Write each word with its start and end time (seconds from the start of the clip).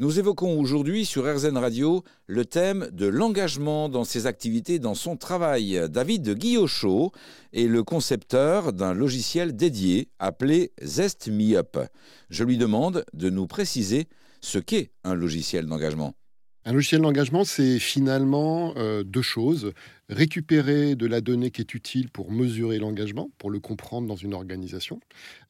Nous 0.00 0.18
évoquons 0.18 0.58
aujourd'hui 0.58 1.06
sur 1.06 1.22
RZN 1.24 1.56
Radio 1.56 2.02
le 2.26 2.44
thème 2.44 2.88
de 2.90 3.06
l'engagement 3.06 3.88
dans 3.88 4.02
ses 4.02 4.26
activités, 4.26 4.80
dans 4.80 4.96
son 4.96 5.16
travail. 5.16 5.80
David 5.88 6.34
Guillochot 6.34 7.12
est 7.52 7.68
le 7.68 7.84
concepteur 7.84 8.72
d'un 8.72 8.92
logiciel 8.92 9.54
dédié 9.54 10.08
appelé 10.18 10.72
Zest 10.82 11.28
Me 11.28 11.56
Up. 11.56 11.78
Je 12.28 12.42
lui 12.42 12.58
demande 12.58 13.04
de 13.12 13.30
nous 13.30 13.46
préciser 13.46 14.08
ce 14.40 14.58
qu'est 14.58 14.90
un 15.04 15.14
logiciel 15.14 15.66
d'engagement. 15.66 16.16
Un 16.66 16.72
logiciel 16.72 17.02
d'engagement, 17.02 17.44
c'est 17.44 17.78
finalement 17.78 18.72
euh, 18.76 19.04
deux 19.04 19.20
choses 19.20 19.74
récupérer 20.08 20.96
de 20.96 21.06
la 21.06 21.20
donnée 21.20 21.50
qui 21.50 21.60
est 21.60 21.74
utile 21.74 22.10
pour 22.10 22.30
mesurer 22.30 22.78
l'engagement, 22.78 23.30
pour 23.38 23.50
le 23.50 23.58
comprendre 23.58 24.06
dans 24.06 24.16
une 24.16 24.34
organisation, 24.34 25.00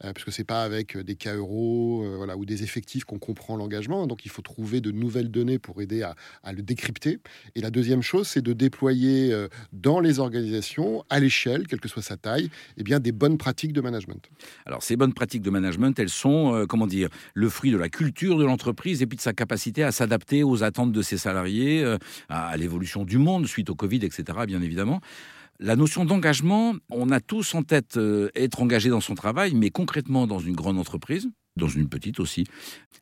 euh, 0.05 0.13
parce 0.13 0.25
que 0.25 0.31
c'est 0.31 0.45
pas 0.45 0.63
avec 0.63 0.97
des 0.97 1.17
cas 1.17 1.35
euros 1.35 2.05
euh, 2.05 2.17
voilà, 2.17 2.37
ou 2.37 2.45
des 2.45 2.63
effectifs 2.63 3.05
qu'on 3.05 3.19
comprend 3.19 3.57
l'engagement, 3.57 4.07
donc 4.07 4.25
il 4.25 4.31
faut 4.31 4.43
trouver 4.43 4.81
de 4.81 4.91
nouvelles 4.91 5.31
données 5.31 5.59
pour 5.59 5.83
aider 5.83 6.03
à, 6.03 6.15
le 6.53 6.63
décrypter. 6.63 7.19
Et 7.55 7.61
la 7.61 7.71
deuxième 7.71 8.03
chose, 8.03 8.29
c'est 8.29 8.43
de 8.43 8.53
déployer 8.53 9.33
euh, 9.33 9.49
dans 9.73 9.99
les 9.99 10.19
organisations, 10.21 11.05
à 11.11 11.19
l'échelle, 11.19 11.67
quelle 11.67 11.81
que 11.81 11.89
soit 11.89 12.03
sa 12.03 12.17
taille, 12.17 12.51
eh 12.77 12.83
bien, 12.83 13.01
des 13.01 13.13
bonnes 13.13 13.39
pratiques 13.39 13.73
de 13.73 13.81
management. 13.81 14.29
Alors 14.67 14.83
ces 14.83 14.97
bonnes 14.97 15.15
pratiques 15.15 15.43
de 15.43 15.51
management, 15.51 15.99
elles 15.99 16.09
sont, 16.09 16.67
comment 16.69 16.87
dire, 16.87 17.09
le 17.35 17.49
fruit 17.49 17.71
de 17.71 17.77
la 17.77 17.89
culture 17.89 18.39
de 18.39 18.45
l'entreprise 18.45 19.03
et 19.03 19.07
puis 19.07 19.17
de 19.17 19.23
sa 19.23 19.33
capacité 19.33 19.83
à 19.83 19.91
s'adapter 19.91 20.45
aux 20.45 20.63
attentes 20.63 20.93
de 20.93 21.03
ses 21.05 21.19
salariés, 21.19 21.85
à 22.29 22.57
l'évolution 22.57 23.05
du 23.05 23.19
monde 23.19 23.47
suite 23.47 23.71
au 23.71 23.75
Covid, 23.75 24.05
etc 24.05 24.35
bien 24.47 24.63
évidemment. 24.63 25.01
La 25.61 25.77
notion 25.77 26.05
d'engagement, 26.05 26.75
on 26.91 27.11
a 27.11 27.21
tous 27.21 27.55
en 27.55 27.63
tête 27.63 27.97
euh, 27.97 28.29
être 28.35 28.61
engagé 28.61 28.91
dans 28.91 29.01
son 29.01 29.15
travail, 29.15 29.55
mais 29.55 29.71
concrètement 29.71 30.27
dans 30.27 30.41
une 30.41 30.57
grande 30.57 30.79
entreprise, 30.79 31.29
dans 31.57 31.69
une 31.69 31.89
petite 31.89 32.19
aussi. 32.19 32.45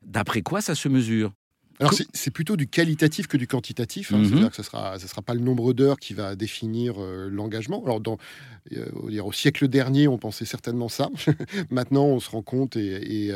D'après 0.05 0.43
quoi 0.43 0.61
ça 0.61 0.75
se 0.75 0.87
mesure? 0.87 1.31
Alors 1.79 1.93
c'est 2.13 2.29
plutôt 2.29 2.55
du 2.55 2.67
qualitatif 2.67 3.25
que 3.25 3.35
du 3.35 3.47
quantitatif. 3.47 4.13
Hein. 4.13 4.19
Mhm. 4.19 4.25
C'est-à-dire 4.25 4.49
que 4.51 4.55
ce 4.55 4.61
ne 4.61 4.65
sera, 4.65 4.99
sera 4.99 5.21
pas 5.23 5.33
le 5.33 5.39
nombre 5.39 5.73
d'heures 5.73 5.97
qui 5.97 6.13
va 6.13 6.35
définir 6.35 7.01
euh, 7.01 7.27
l'engagement. 7.29 7.83
Alors 7.83 7.99
dans, 7.99 8.19
euh, 8.73 8.85
au 8.93 9.31
siècle 9.31 9.67
dernier, 9.67 10.07
on 10.07 10.19
pensait 10.19 10.45
certainement 10.45 10.89
ça. 10.89 11.09
Maintenant, 11.71 12.05
on 12.05 12.19
se 12.19 12.29
rend 12.29 12.43
compte 12.43 12.77
et, 12.77 13.27
et, 13.27 13.33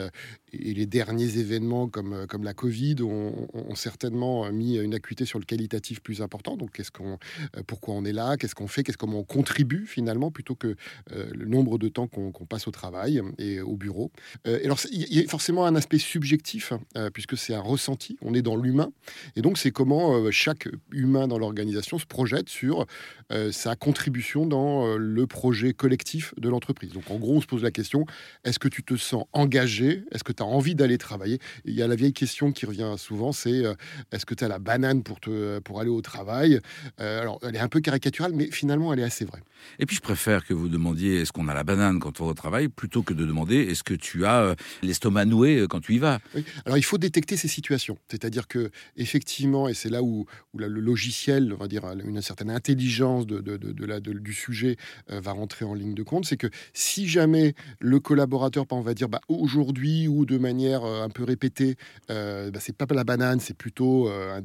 et 0.54 0.74
les 0.74 0.86
derniers 0.86 1.38
événements 1.38 1.88
comme, 1.88 2.14
euh, 2.14 2.26
comme 2.26 2.44
la 2.44 2.54
Covid 2.54 2.96
ont, 3.02 3.48
certainement 3.76 4.52
mis 4.52 4.78
une 4.78 4.96
acuité 4.96 5.26
sur 5.26 5.40
le 5.40 5.46
qualitatif 5.46 6.02
plus 6.02 6.22
important. 6.22 6.58
Donc, 6.58 6.80
euh, 6.80 7.18
pourquoi 7.68 7.94
on 7.94 8.06
est 8.06 8.14
là, 8.14 8.38
qu'est-ce 8.38 8.56
qu'on 8.56 8.68
fait, 8.68 8.84
qu'est-ce 8.84 8.98
comment 8.98 9.20
on 9.20 9.24
contribue 9.24 9.86
finalement, 9.86 10.32
plutôt 10.32 10.56
que 10.56 10.76
euh, 11.12 11.30
le 11.34 11.46
nombre 11.46 11.78
de 11.78 11.88
temps 11.90 12.08
qu'on, 12.08 12.32
passe 12.48 12.68
au 12.68 12.72
travail 12.72 13.22
et 13.38 13.60
au 13.60 13.76
bureau? 13.76 14.12
et 14.46 14.64
alors, 14.64 14.80
il 14.92 15.14
y 15.14 15.20
a 15.20 15.28
forcément 15.28 15.66
un 15.66 15.76
aspect 15.76 15.98
subjectif, 15.98 16.72
puisque 17.14 17.38
c'est 17.38 17.54
un 17.54 17.62
ressenti, 17.62 18.18
on 18.22 18.34
est 18.34 18.42
dans 18.42 18.56
l'humain. 18.56 18.92
Et 19.36 19.42
donc, 19.42 19.58
c'est 19.58 19.72
comment 19.72 20.32
chaque 20.32 20.70
humain 20.92 21.28
dans 21.28 21.38
l'organisation 21.38 22.00
se 22.00 22.06
projette 22.06 22.48
sur 22.48 22.86
sa 23.52 23.76
contribution 23.76 24.46
dans 24.46 24.96
le 24.98 25.28
projet 25.28 25.74
collectif 25.74 26.34
de 26.38 26.48
l'entreprise. 26.48 26.94
Donc, 26.94 27.12
en 27.12 27.18
gros, 27.18 27.36
on 27.36 27.42
se 27.42 27.48
pose 27.48 27.64
la 27.64 27.72
question, 27.72 28.06
est-ce 28.46 28.60
que 28.60 28.70
tu 28.70 28.84
te 28.84 28.96
sens 28.96 29.26
engagé? 29.34 30.04
Est-ce 30.12 30.24
que 30.24 30.34
tu 30.38 30.44
as 30.44 30.46
envie 30.46 30.76
d'aller 30.76 30.98
travailler. 30.98 31.40
Il 31.66 31.74
y 31.74 31.82
a 31.82 31.88
la 31.88 31.96
vieille 31.96 32.14
question 32.14 32.52
qui 32.52 32.66
revient 32.66 32.94
souvent, 32.98 33.32
c'est 33.32 33.66
euh, 33.66 33.74
est-ce 34.12 34.26
que 34.26 34.34
tu 34.34 34.44
as 34.44 34.48
la 34.48 34.60
banane 34.60 35.04
pour, 35.04 35.20
te, 35.20 35.60
pour 35.60 35.80
aller 35.82 35.90
au 35.90 36.02
travail? 36.02 36.60
Euh, 37.00 37.22
Alors, 37.22 37.40
elle 37.44 37.56
est 37.56 37.60
un 37.60 37.68
peu 37.68 37.82
caricaturale, 37.82 38.32
mais 38.34 38.50
finalement, 38.52 38.94
elle 38.94 39.00
est 39.00 39.04
assez 39.04 39.26
vraie. 39.26 39.42
Et 39.80 39.86
puis, 39.86 39.96
je 39.96 40.02
préfère 40.02 40.46
que 40.46 40.54
vous 40.54 40.70
demandiez 40.70 41.22
est-ce 41.22 41.32
qu'on 41.32 41.48
a 41.48 41.54
la 41.54 41.64
banane 41.64 42.00
quand 42.00 42.22
on 42.22 42.26
va 42.26 42.32
au 42.32 42.36
travail, 42.36 42.68
plutôt 42.68 43.02
que 43.02 43.14
de 43.14 43.26
demander 43.26 43.56
est-ce 43.58 43.84
que 43.84 43.96
tu 43.96 44.26
as 44.26 44.42
euh, 44.42 44.56
l'estomac 44.84 45.26
noué 45.26 45.66
quand 45.70 45.82
tu 45.82 45.96
y 45.96 45.98
vas? 45.98 46.20
Alors, 46.66 46.78
il 46.78 46.84
faut 46.84 47.00
détecter 47.00 47.36
ces 47.38 47.48
situations. 47.48 47.98
C'est-à-dire 48.10 48.48
que, 48.48 48.70
effectivement, 48.96 49.68
et 49.68 49.74
c'est 49.74 49.90
là 49.90 50.04
où, 50.04 50.26
où 50.54 50.58
le 50.58 50.68
logiciel, 50.68 51.54
on 51.54 51.58
va 51.58 51.68
dire, 51.68 51.84
une 52.06 52.22
certaine 52.22 52.52
intelligence 52.52 53.26
de, 53.26 53.40
de, 53.40 53.58
de, 53.58 53.86
la, 53.86 54.00
du 54.00 54.34
sujet 54.34 54.78
va 55.08 55.32
rentrer 55.32 55.66
en 55.66 55.74
ligne 55.74 55.96
de 55.96 56.04
compte, 56.04 56.26
c'est 56.26 56.38
que 56.38 56.48
si 56.74 57.08
jamais 57.08 57.56
le 57.80 58.00
collaborateur, 58.00 58.66
on 58.70 58.82
va 58.82 58.94
dire, 58.94 59.10
bah, 59.10 59.22
aujourd'hui 59.28 60.08
ou 60.08 60.26
de 60.28 60.38
manière 60.38 60.84
euh, 60.84 61.02
un 61.02 61.10
peu 61.10 61.24
répétée, 61.24 61.76
euh, 62.12 62.52
bah, 62.52 62.60
c'est 62.62 62.76
pas 62.76 62.86
la 62.94 63.04
banane, 63.04 63.40
c'est 63.40 63.56
plutôt 63.56 64.10
euh, 64.10 64.40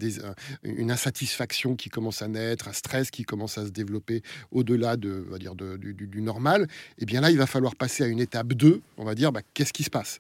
une 0.63 0.91
insatisfaction 0.91 1.77
qui 1.77 1.91
commence 1.91 2.23
à 2.23 2.29
naître, 2.29 2.69
un 2.69 2.73
stress 2.73 3.11
qui 3.11 3.25
commence 3.25 3.59
à 3.59 3.67
se 3.67 3.71
développer 3.71 4.23
au-delà 4.51 4.97
de, 4.97 5.27
va 5.29 5.39
dire 5.39 5.55
du, 5.55 6.23
normal, 6.23 6.63
et 6.63 7.03
eh 7.03 7.05
bien 7.05 7.21
là, 7.21 7.31
il 7.31 7.39
va 7.39 7.47
falloir 7.47 7.77
passer 7.77 8.05
à 8.05 8.07
une 8.07 8.21
étape 8.21 8.55
2, 8.55 8.81
on 8.97 9.05
va 9.05 9.15
dire, 9.15 9.33
bah, 9.33 9.43
qu'est-ce 9.55 9.73
qui 9.73 9.83
se 9.83 9.91
passe? 9.91 10.19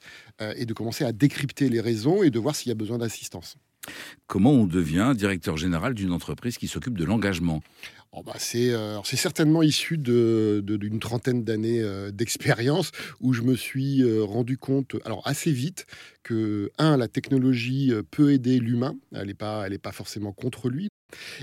Et 0.56 0.66
de 0.66 0.74
commencer 0.74 1.04
à 1.04 1.12
décrypter 1.12 1.68
les 1.68 1.80
raisons 1.80 2.22
et 2.22 2.30
de 2.30 2.38
voir 2.38 2.56
s'il 2.56 2.68
y 2.68 2.72
a 2.72 2.74
besoin 2.74 2.98
d'assistance. 2.98 3.56
Comment 4.26 4.52
on 4.52 4.66
devient 4.66 5.14
directeur 5.16 5.56
général 5.56 5.94
d'une 5.94 6.12
entreprise 6.12 6.58
qui 6.58 6.68
s'occupe 6.68 6.96
de 6.96 7.04
l'engagement? 7.04 7.60
Oh 8.14 8.22
bah 8.22 8.34
euh, 8.54 9.00
c'est, 9.04 9.16
certainement 9.16 9.62
issu 9.62 9.96
d'une 9.96 11.00
trentaine 11.00 11.44
d'années 11.44 11.80
euh, 11.80 12.10
d'expérience 12.10 12.92
où 13.20 13.32
je 13.32 13.40
me 13.40 13.56
suis 13.56 14.02
euh, 14.02 14.22
rendu 14.22 14.58
compte, 14.58 14.96
alors 15.06 15.26
assez 15.26 15.50
vite, 15.50 15.86
que, 16.22 16.70
un, 16.76 16.98
la 16.98 17.08
technologie 17.08 17.90
peut 18.10 18.32
aider 18.32 18.58
l'humain, 18.58 18.94
elle 19.14 19.28
n'est 19.28 19.34
pas, 19.34 19.92
forcément 19.92 20.32
contre 20.32 20.68
lui. 20.68 20.88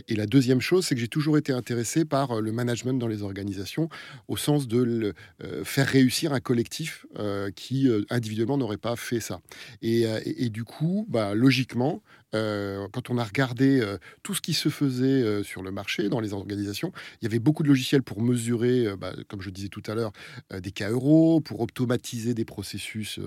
Et 0.07 0.15
la 0.15 0.25
deuxième 0.25 0.61
chose, 0.61 0.85
c'est 0.85 0.95
que 0.95 1.01
j'ai 1.01 1.07
toujours 1.07 1.37
été 1.37 1.51
intéressé 1.51 2.05
par 2.05 2.41
le 2.41 2.51
management 2.51 2.99
dans 2.99 3.07
les 3.07 3.21
organisations, 3.21 3.89
au 4.27 4.37
sens 4.37 4.67
de 4.67 5.13
faire 5.63 5.87
réussir 5.87 6.33
un 6.33 6.39
collectif 6.39 7.05
qui 7.55 7.89
individuellement 8.09 8.57
n'aurait 8.57 8.77
pas 8.77 8.95
fait 8.95 9.19
ça. 9.19 9.41
Et, 9.81 10.49
du 10.49 10.63
coup, 10.63 11.05
bah, 11.09 11.33
logiquement, 11.33 12.01
euh, 12.35 12.87
quand 12.91 13.09
on 13.09 13.17
a 13.17 13.23
regardé 13.23 13.79
euh, 13.79 13.97
tout 14.21 14.35
ce 14.35 14.41
qui 14.41 14.53
se 14.53 14.69
faisait 14.69 15.05
euh, 15.05 15.43
sur 15.43 15.63
le 15.63 15.71
marché, 15.71 16.09
dans 16.09 16.19
les 16.19 16.33
organisations, 16.33 16.91
il 17.21 17.25
y 17.25 17.27
avait 17.27 17.39
beaucoup 17.39 17.63
de 17.63 17.67
logiciels 17.67 18.03
pour 18.03 18.21
mesurer, 18.21 18.95
bah, 18.97 19.13
comme 19.27 19.41
je 19.41 19.49
disais 19.49 19.69
tout 19.69 19.83
à 19.87 19.95
l'heure, 19.95 20.11
des 20.59 20.71
cas 20.71 20.89
euros, 20.89 21.41
pour 21.41 21.59
automatiser 21.61 22.33
des 22.33 22.45
processus, 22.45 23.19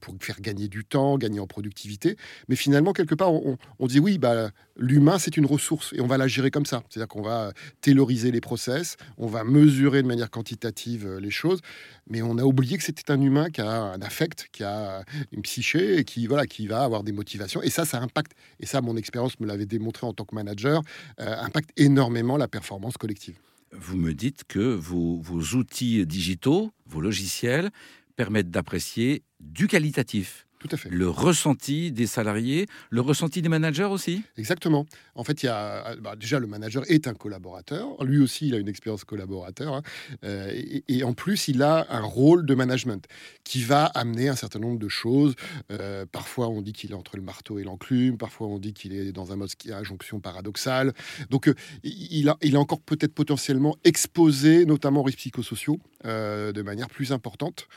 pour 0.00 0.14
faire 0.20 0.40
gagner 0.40 0.68
du 0.68 0.84
temps, 0.84 1.18
gagner 1.18 1.40
en 1.40 1.46
productivité. 1.46 2.16
Mais 2.48 2.56
finalement, 2.56 2.92
quelque 2.92 3.14
part, 3.14 3.32
on, 3.32 3.86
dit 3.86 4.00
oui, 4.00 4.18
bah, 4.18 4.50
l'humain, 4.76 5.18
c'est 5.18 5.36
une 5.36 5.46
ressource 5.46 5.85
et 5.92 6.00
on 6.00 6.06
va 6.06 6.18
la 6.18 6.28
gérer 6.28 6.50
comme 6.50 6.66
ça. 6.66 6.82
C'est-à-dire 6.88 7.08
qu'on 7.08 7.22
va 7.22 7.52
tailoriser 7.80 8.30
les 8.30 8.40
process, 8.40 8.96
on 9.18 9.26
va 9.26 9.44
mesurer 9.44 10.02
de 10.02 10.08
manière 10.08 10.30
quantitative 10.30 11.18
les 11.18 11.30
choses, 11.30 11.60
mais 12.08 12.22
on 12.22 12.38
a 12.38 12.44
oublié 12.44 12.76
que 12.76 12.84
c'était 12.84 13.10
un 13.10 13.20
humain 13.20 13.50
qui 13.50 13.60
a 13.60 13.70
un 13.70 14.00
affect, 14.02 14.48
qui 14.52 14.64
a 14.64 15.04
une 15.32 15.42
psyché 15.42 15.98
et 15.98 16.04
qui, 16.04 16.26
voilà, 16.26 16.46
qui 16.46 16.66
va 16.66 16.82
avoir 16.82 17.02
des 17.02 17.12
motivations. 17.12 17.62
Et 17.62 17.70
ça, 17.70 17.84
ça 17.84 18.00
impacte 18.00 18.32
et 18.60 18.66
ça, 18.66 18.80
mon 18.80 18.96
expérience 18.96 19.38
me 19.40 19.46
l'avait 19.46 19.66
démontré 19.66 20.06
en 20.06 20.12
tant 20.12 20.24
que 20.24 20.34
manager, 20.34 20.82
euh, 21.20 21.36
impacte 21.38 21.70
énormément 21.76 22.36
la 22.36 22.48
performance 22.48 22.96
collective. 22.96 23.36
Vous 23.72 23.96
me 23.96 24.14
dites 24.14 24.44
que 24.44 24.74
vos 24.74 25.20
outils 25.54 26.06
digitaux, 26.06 26.72
vos 26.86 27.00
logiciels, 27.00 27.70
permettent 28.14 28.50
d'apprécier 28.50 29.22
du 29.40 29.66
qualitatif. 29.66 30.45
Tout 30.66 30.74
à 30.74 30.78
fait. 30.78 30.88
Le 30.90 31.08
ressenti 31.08 31.92
des 31.92 32.06
salariés, 32.06 32.66
le 32.90 33.00
ressenti 33.00 33.42
des 33.42 33.48
managers 33.48 33.84
aussi? 33.84 34.22
Exactement. 34.36 34.86
En 35.14 35.22
fait, 35.22 35.42
il 35.42 35.46
y 35.46 35.48
a, 35.48 35.94
bah, 35.96 36.16
déjà, 36.16 36.40
le 36.40 36.46
manager 36.46 36.82
est 36.88 37.06
un 37.06 37.14
collaborateur. 37.14 38.02
Lui 38.04 38.18
aussi, 38.18 38.48
il 38.48 38.54
a 38.54 38.58
une 38.58 38.68
expérience 38.68 39.04
collaborateur. 39.04 39.74
Hein. 39.74 39.82
Euh, 40.24 40.52
et, 40.88 41.04
en 41.04 41.12
plus, 41.12 41.48
il 41.48 41.62
a 41.62 41.86
un 41.90 42.02
rôle 42.02 42.46
de 42.46 42.54
management 42.54 43.06
qui 43.44 43.62
va 43.62 43.84
amener 43.86 44.28
un 44.28 44.36
certain 44.36 44.58
nombre 44.58 44.78
de 44.78 44.88
choses. 44.88 45.34
Euh, 45.70 46.04
parfois, 46.10 46.48
on 46.48 46.62
dit 46.62 46.72
qu'il 46.72 46.90
est 46.90 46.94
entre 46.94 47.16
le 47.16 47.22
marteau 47.22 47.58
et 47.58 47.64
l'enclume. 47.64 48.18
Parfois, 48.18 48.48
on 48.48 48.58
dit 48.58 48.72
qu'il 48.72 48.92
est 48.92 49.12
dans 49.12 49.32
un 49.32 49.36
mode 49.36 49.50
a 49.72 49.82
jonction 49.84 50.20
paradoxale. 50.20 50.92
Donc, 51.30 51.48
euh, 51.48 51.54
il, 51.84 52.28
a, 52.28 52.36
il 52.42 52.54
est 52.54 52.58
encore 52.58 52.80
peut-être 52.80 53.14
potentiellement 53.14 53.76
exposé, 53.84 54.66
notamment 54.66 55.00
aux 55.00 55.04
risques 55.04 55.18
psychosociaux, 55.18 55.78
de 56.04 56.62
manière 56.62 56.88
plus 56.88 57.12
importante 57.12 57.68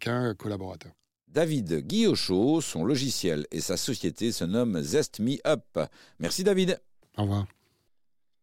qu'un 0.00 0.34
collaborateur. 0.34 0.92
David 1.36 1.86
Guillochot, 1.86 2.62
son 2.62 2.82
logiciel 2.82 3.46
et 3.50 3.60
sa 3.60 3.76
société 3.76 4.32
se 4.32 4.44
nomment 4.44 4.80
Zest 4.80 5.20
Me 5.20 5.36
Up. 5.46 5.78
Merci 6.18 6.44
David. 6.44 6.80
Au 7.18 7.24
revoir. 7.24 7.46